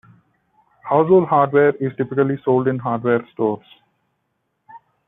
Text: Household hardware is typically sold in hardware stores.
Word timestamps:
Household 0.89 1.27
hardware 1.27 1.75
is 1.75 1.95
typically 1.95 2.39
sold 2.43 2.67
in 2.67 2.79
hardware 2.79 3.21
stores. 3.33 3.67